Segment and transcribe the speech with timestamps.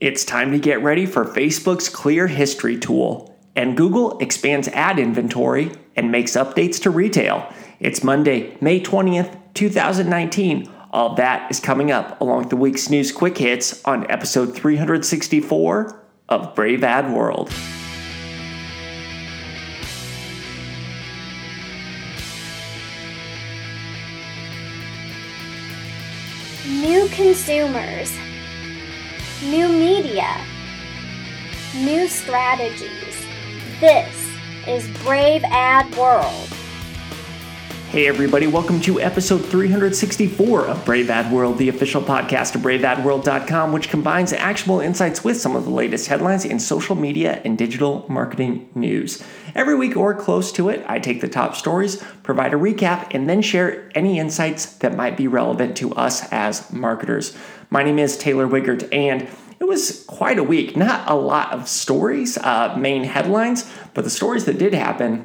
[0.00, 5.72] It's time to get ready for Facebook's Clear History tool, and Google expands ad inventory
[5.96, 7.52] and makes updates to retail.
[7.80, 10.70] It's Monday, May 20th, 2019.
[10.92, 16.00] All that is coming up along with the week's news quick hits on episode 364
[16.28, 17.52] of Brave Ad World.
[26.68, 28.16] New consumers
[29.42, 30.28] new media,
[31.76, 33.24] new strategies.
[33.78, 34.28] This
[34.66, 36.57] is Brave Ad World.
[37.90, 43.72] Hey, everybody, welcome to episode 364 of Brave Ad World, the official podcast of braveadworld.com,
[43.72, 48.04] which combines actionable insights with some of the latest headlines in social media and digital
[48.06, 49.24] marketing news.
[49.54, 53.26] Every week or close to it, I take the top stories, provide a recap, and
[53.26, 57.34] then share any insights that might be relevant to us as marketers.
[57.70, 59.26] My name is Taylor Wiegert, and
[59.58, 60.76] it was quite a week.
[60.76, 65.24] Not a lot of stories, uh, main headlines, but the stories that did happen,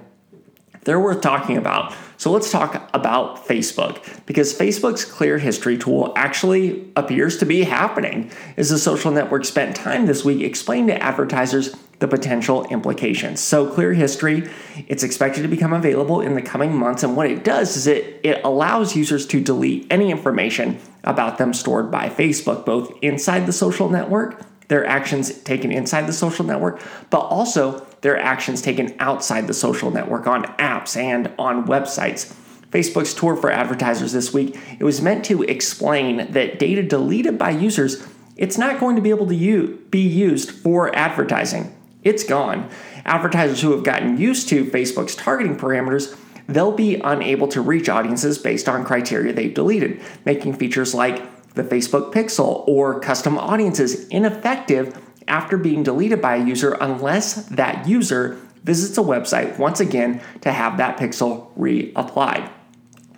[0.85, 1.93] they're worth talking about.
[2.17, 8.31] So let's talk about Facebook because Facebook's clear history tool actually appears to be happening
[8.55, 13.39] as the social network spent time this week explaining to advertisers the potential implications.
[13.39, 14.49] So clear history,
[14.87, 18.19] it's expected to become available in the coming months and what it does is it
[18.23, 23.53] it allows users to delete any information about them stored by Facebook both inside the
[23.53, 29.47] social network their actions taken inside the social network, but also their actions taken outside
[29.47, 32.31] the social network on apps and on websites.
[32.69, 37.49] Facebook's tour for advertisers this week, it was meant to explain that data deleted by
[37.49, 41.73] users, it's not going to be able to u- be used for advertising.
[42.03, 42.69] It's gone.
[43.05, 46.17] Advertisers who have gotten used to Facebook's targeting parameters,
[46.47, 51.21] they'll be unable to reach audiences based on criteria they've deleted, making features like
[51.53, 57.88] the Facebook pixel or custom audiences ineffective after being deleted by a user unless that
[57.88, 62.49] user visits a website once again to have that pixel reapplied.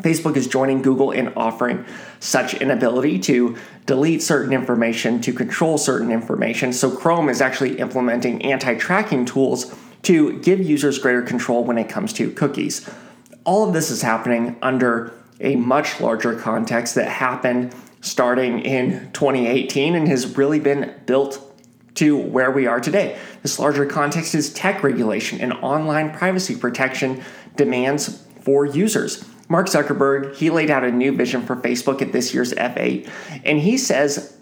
[0.01, 1.85] Facebook is joining Google in offering
[2.19, 3.55] such an ability to
[3.85, 6.73] delete certain information, to control certain information.
[6.73, 9.73] So, Chrome is actually implementing anti tracking tools
[10.03, 12.87] to give users greater control when it comes to cookies.
[13.45, 19.95] All of this is happening under a much larger context that happened starting in 2018
[19.95, 21.44] and has really been built
[21.95, 23.17] to where we are today.
[23.41, 27.23] This larger context is tech regulation and online privacy protection
[27.55, 29.25] demands for users.
[29.47, 33.09] Mark Zuckerberg, he laid out a new vision for Facebook at this year's F8,
[33.43, 34.37] and he says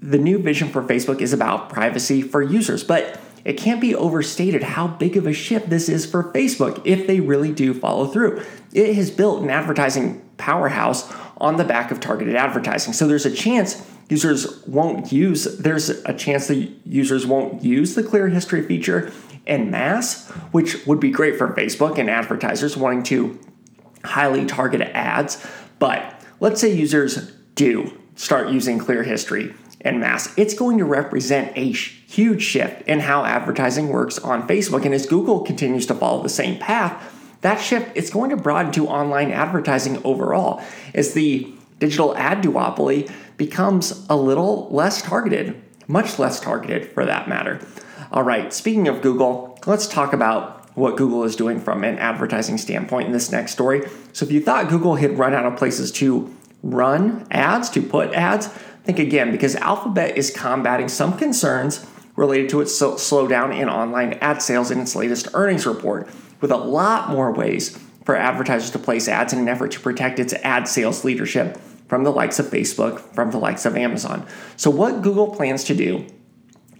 [0.00, 4.62] the new vision for Facebook is about privacy for users, but it can't be overstated
[4.62, 8.42] how big of a shift this is for Facebook if they really do follow through.
[8.72, 12.94] It has built an advertising powerhouse on the back of targeted advertising.
[12.94, 18.02] So there's a chance users won't use there's a chance that users won't use the
[18.02, 19.12] clear history feature
[19.46, 23.38] en masse, which would be great for Facebook and advertisers wanting to
[24.04, 25.44] highly target ads.
[25.78, 30.32] But let's say users do start using clear history en masse.
[30.36, 34.84] It's going to represent a huge shift in how advertising works on Facebook.
[34.84, 38.72] And as Google continues to follow the same path, that shift is going to broaden
[38.72, 40.62] to online advertising overall
[40.94, 47.28] as the digital ad duopoly becomes a little less targeted, much less targeted for that
[47.28, 47.60] matter.
[48.12, 52.58] All right, speaking of Google, let's talk about what Google is doing from an advertising
[52.58, 53.88] standpoint in this next story.
[54.12, 58.12] So, if you thought Google had run out of places to run ads, to put
[58.12, 58.48] ads,
[58.84, 64.40] think again because Alphabet is combating some concerns related to its slowdown in online ad
[64.40, 66.08] sales in its latest earnings report
[66.40, 70.18] with a lot more ways for advertisers to place ads in an effort to protect
[70.18, 71.58] its ad sales leadership
[71.94, 74.26] from the likes of Facebook, from the likes of Amazon.
[74.56, 76.04] So, what Google plans to do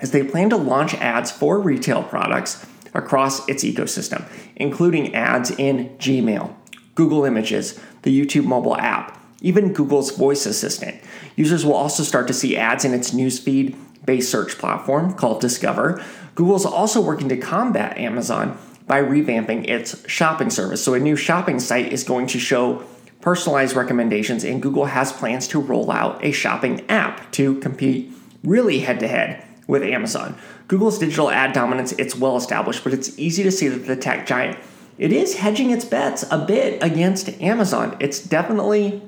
[0.02, 5.96] is they plan to launch ads for retail products across its ecosystem, including ads in
[5.98, 6.52] Gmail,
[6.96, 11.00] Google Images, the YouTube mobile app, even Google's voice assistant.
[11.36, 16.04] Users will also start to see ads in its newsfeed based search platform called Discover.
[16.34, 18.58] Google's also working to combat Amazon
[18.88, 20.82] by revamping its shopping service.
[20.82, 22.84] So, a new shopping site is going to show
[23.24, 28.12] personalized recommendations, and Google has plans to roll out a shopping app to compete
[28.44, 30.36] really head to head with Amazon.
[30.68, 34.26] Google's digital ad dominance it's well established, but it's easy to see that the tech
[34.26, 34.58] giant
[34.98, 37.96] it is hedging its bets a bit against Amazon.
[37.98, 39.02] It's definitely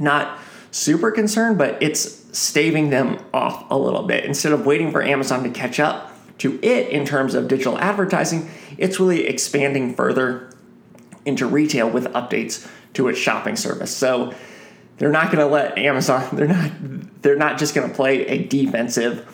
[0.00, 0.38] not
[0.72, 4.24] super concerned, but it's staving them off a little bit.
[4.24, 8.50] Instead of waiting for Amazon to catch up, to it in terms of digital advertising,
[8.76, 10.50] it's really expanding further
[11.24, 13.94] into retail with updates to its shopping service.
[13.94, 14.34] So
[14.98, 16.70] they're not going to let Amazon, they're not
[17.22, 19.30] they're not just going to play a defensive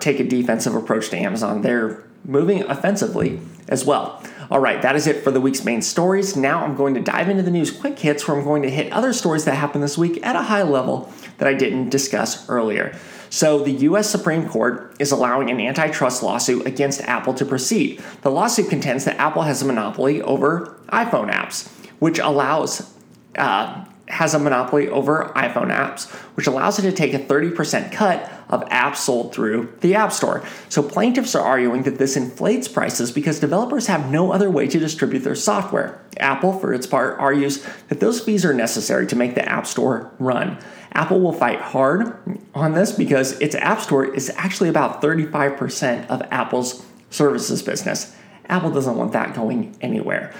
[0.00, 1.62] take a defensive approach to Amazon.
[1.62, 4.22] They're moving offensively as well.
[4.50, 6.36] All right, that is it for the week's main stories.
[6.36, 8.92] Now I'm going to dive into the news quick hits where I'm going to hit
[8.92, 12.96] other stories that happened this week at a high level that I didn't discuss earlier.
[13.30, 18.02] So, the US Supreme Court is allowing an antitrust lawsuit against Apple to proceed.
[18.20, 21.70] The lawsuit contends that Apple has a monopoly over iPhone apps,
[22.02, 22.92] which allows
[23.36, 28.28] uh, has a monopoly over iPhone apps, which allows it to take a 30% cut
[28.48, 30.44] of apps sold through the App Store.
[30.68, 34.80] So plaintiffs are arguing that this inflates prices because developers have no other way to
[34.80, 36.04] distribute their software.
[36.18, 40.12] Apple, for its part, argues that those fees are necessary to make the App Store
[40.18, 40.58] run.
[40.94, 42.18] Apple will fight hard
[42.52, 48.12] on this because its App Store is actually about 35% of Apple's services business.
[48.46, 50.34] Apple doesn't want that going anywhere.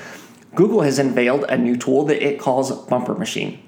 [0.55, 3.63] Google has unveiled a new tool that it calls Bumper Machine.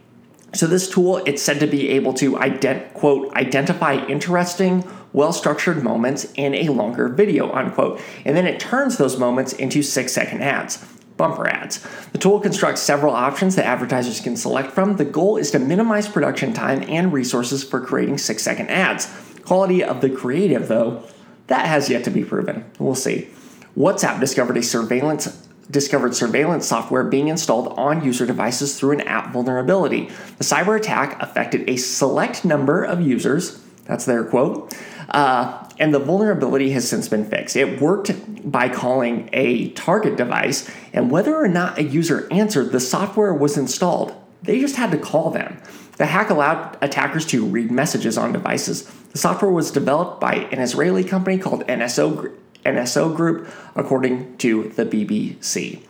[0.52, 6.32] So this tool, it's said to be able to ident- quote identify interesting, well-structured moments
[6.34, 10.84] in a longer video unquote, and then it turns those moments into six-second ads.
[11.16, 11.84] Bumper ads.
[12.10, 14.96] The tool constructs several options that advertisers can select from.
[14.96, 19.12] The goal is to minimize production time and resources for creating six second ads.
[19.44, 21.04] Quality of the creative, though,
[21.46, 22.64] that has yet to be proven.
[22.80, 23.28] We'll see.
[23.76, 29.32] WhatsApp discovered a surveillance discovered surveillance software being installed on user devices through an app
[29.32, 30.10] vulnerability.
[30.38, 34.74] The cyber attack affected a select number of users, that's their quote,
[35.10, 37.56] uh, and the vulnerability has since been fixed.
[37.56, 38.12] It worked
[38.50, 43.56] by calling a target device, and whether or not a user answered, the software was
[43.56, 44.14] installed.
[44.42, 45.60] They just had to call them.
[45.96, 48.84] The hack allowed attackers to read messages on devices.
[49.12, 54.84] The software was developed by an Israeli company called NSO NSO Group, according to the
[54.84, 55.82] BBC.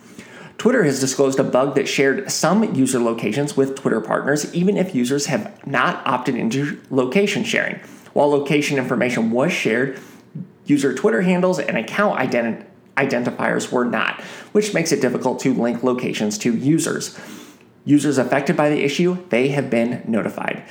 [0.58, 4.94] Twitter has disclosed a bug that shared some user locations with Twitter partners, even if
[4.94, 7.76] users have not opted into location sharing.
[8.12, 9.98] While location information was shared,
[10.64, 12.64] user Twitter handles and account identi-
[12.96, 14.20] identifiers were not,
[14.52, 17.18] which makes it difficult to link locations to users.
[17.84, 20.62] Users affected by the issue, they have been notified.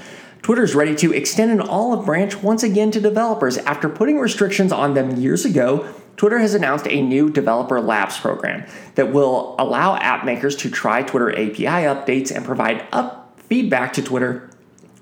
[0.44, 3.57] Twitter is ready to extend an olive branch once again to developers.
[3.60, 5.88] After putting restrictions on them years ago,
[6.18, 11.01] Twitter has announced a new developer labs program that will allow app makers to try
[11.01, 14.50] Twitter API updates and provide up feedback to Twitter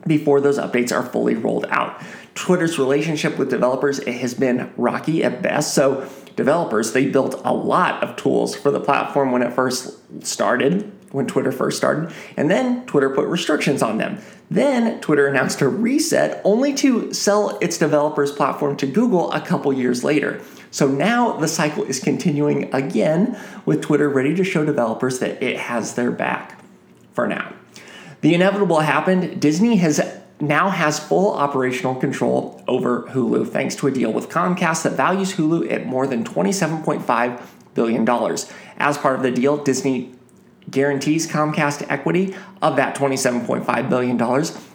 [0.06, 2.00] before those updates are fully rolled out.
[2.36, 5.74] Twitter's relationship with developers has been rocky at best.
[5.74, 10.92] So, developers, they built a lot of tools for the platform when it first started
[11.12, 14.20] when Twitter first started, and then Twitter put restrictions on them.
[14.50, 19.72] Then Twitter announced a reset only to sell its developers platform to Google a couple
[19.72, 20.42] years later.
[20.72, 25.58] So now the cycle is continuing again with Twitter ready to show developers that it
[25.58, 26.62] has their back
[27.14, 27.54] for now.
[28.22, 29.42] The inevitable happened.
[29.42, 30.00] Disney has
[30.40, 35.36] now has full operational control over Hulu thanks to a deal with Comcast that values
[35.36, 37.42] Hulu at more than $27.5
[37.74, 38.10] billion.
[38.78, 40.16] As part of the deal, Disney
[40.70, 44.18] guarantees Comcast equity of that $27.5 billion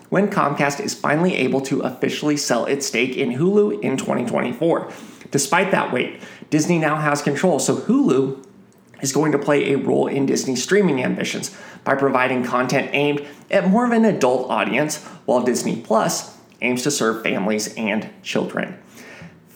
[0.08, 4.92] when Comcast is finally able to officially sell its stake in Hulu in 2024.
[5.30, 8.44] Despite that wait, Disney now has control, so Hulu
[9.00, 13.68] is going to play a role in Disney's streaming ambitions by providing content aimed at
[13.68, 18.78] more of an adult audience, while Disney Plus aims to serve families and children.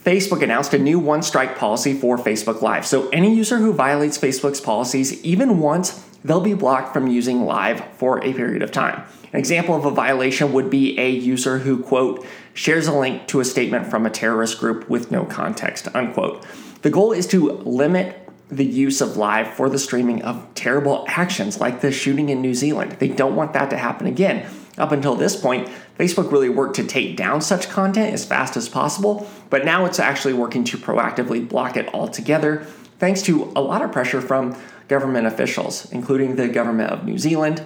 [0.05, 2.87] Facebook announced a new one strike policy for Facebook Live.
[2.87, 7.85] So, any user who violates Facebook's policies even once they'll be blocked from using Live
[7.97, 9.03] for a period of time.
[9.33, 13.41] An example of a violation would be a user who, quote, shares a link to
[13.41, 16.45] a statement from a terrorist group with no context, unquote.
[16.83, 21.61] The goal is to limit the use of live for the streaming of terrible actions
[21.61, 22.97] like the shooting in New Zealand.
[22.99, 24.49] They don't want that to happen again.
[24.77, 28.69] Up until this point, Facebook really worked to take down such content as fast as
[28.69, 32.67] possible, but now it's actually working to proactively block it altogether,
[33.01, 37.65] thanks to a lot of pressure from government officials, including the government of New Zealand.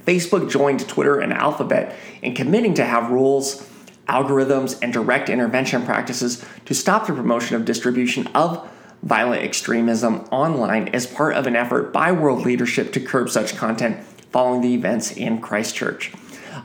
[0.00, 3.68] Facebook joined Twitter and Alphabet in committing to have rules,
[4.08, 8.68] algorithms, and direct intervention practices to stop the promotion of distribution of
[9.02, 14.02] violent extremism online as part of an effort by world leadership to curb such content
[14.30, 16.12] following the events in Christchurch.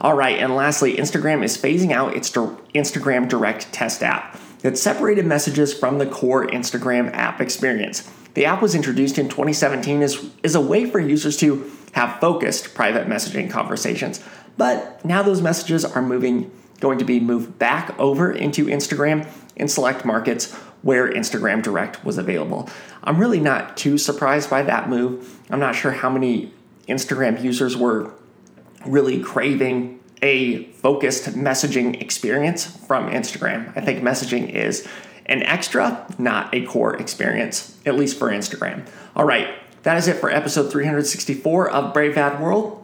[0.00, 5.26] All right, and lastly, Instagram is phasing out its Instagram Direct test app that separated
[5.26, 8.08] messages from the core Instagram app experience.
[8.34, 12.74] The app was introduced in 2017 as, as a way for users to have focused
[12.74, 14.24] private messaging conversations.
[14.56, 16.50] But now those messages are moving
[16.80, 20.52] going to be moved back over into Instagram in select markets
[20.82, 22.68] where Instagram Direct was available.
[23.04, 25.38] I'm really not too surprised by that move.
[25.50, 26.52] I'm not sure how many
[26.88, 28.12] Instagram users were
[28.84, 33.76] really craving a focused messaging experience from Instagram.
[33.76, 34.88] I think messaging is
[35.26, 38.86] an extra, not a core experience, at least for Instagram.
[39.16, 39.48] All right,
[39.82, 42.78] that is it for episode 364 of Brave Ad World.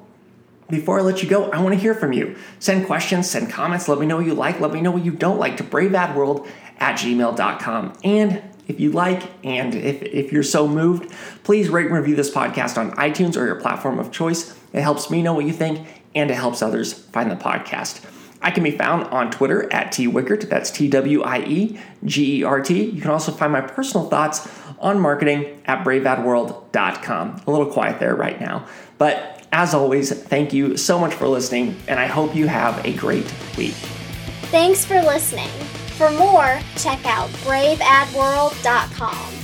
[0.69, 2.37] Before I let you go, I want to hear from you.
[2.59, 5.13] Send questions, send comments, let me know what you like, let me know what you
[5.13, 6.47] don't like to braveadworld
[6.79, 7.99] at gmail.com.
[8.05, 11.11] And if you like, and if, if you're so moved,
[11.43, 14.55] please rate and review this podcast on iTunes or your platform of choice.
[14.75, 15.87] It helps me know what you think
[16.19, 18.05] and it helps others find the podcast.
[18.41, 20.49] I can be found on Twitter at T Twiegert.
[20.49, 22.85] That's T W I E G E R T.
[22.85, 24.49] You can also find my personal thoughts
[24.79, 27.43] on marketing at braveadworld.com.
[27.47, 28.67] A little quiet there right now.
[28.99, 32.93] But as always, thank you so much for listening, and I hope you have a
[32.95, 33.75] great week.
[34.53, 35.49] Thanks for listening.
[35.97, 39.38] For more, check out braveadworld.com.